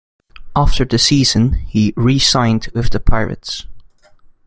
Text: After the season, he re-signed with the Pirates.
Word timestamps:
After 0.55 0.83
the 0.83 0.97
season, 0.97 1.53
he 1.69 1.93
re-signed 1.95 2.69
with 2.73 2.89
the 2.89 2.99
Pirates. 2.99 3.67